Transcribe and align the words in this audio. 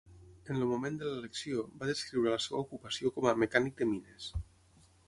En 0.53 0.61
el 0.61 0.69
moment 0.69 0.95
de 1.01 1.11
l'elecció, 1.11 1.67
va 1.83 1.91
descriure 1.91 2.35
la 2.35 2.41
seva 2.47 2.65
ocupació 2.67 3.13
com 3.19 3.31
a 3.35 3.39
"mecànic 3.45 3.79
de 3.85 3.91
mines". 3.93 4.33